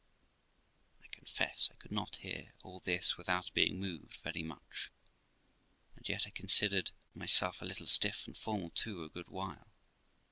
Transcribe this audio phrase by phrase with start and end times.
[1.03, 4.89] I confess I could not hear all this without being moved very much,
[5.95, 9.67] and yet I continued a little stiff and formal too a good while.